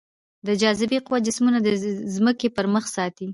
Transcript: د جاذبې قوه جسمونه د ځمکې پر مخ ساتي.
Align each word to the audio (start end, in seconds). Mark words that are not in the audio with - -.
د 0.47 0.49
جاذبې 0.61 0.99
قوه 1.05 1.19
جسمونه 1.27 1.59
د 1.61 1.67
ځمکې 2.15 2.47
پر 2.55 2.65
مخ 2.73 2.83
ساتي. 2.95 3.27